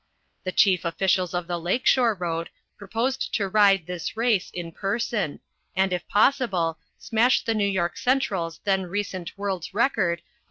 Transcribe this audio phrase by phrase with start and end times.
[0.45, 5.41] The chief officials of the Lake Shore road proposed to ride this race in person,
[5.75, 10.29] and, if possible, smash the New York Central's then recent world's record of 63.